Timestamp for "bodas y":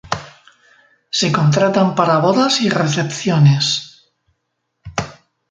2.17-2.69